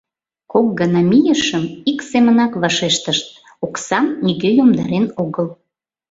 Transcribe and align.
Кок 0.51 0.67
гана 0.79 1.01
мийышым— 1.09 1.63
ик 1.89 1.99
семынак 2.09 2.53
вашештышт: 2.61 3.25
оксам 3.65 4.05
нигӧ 4.25 4.49
йомдарен 4.57 5.05
огыл... 5.23 5.47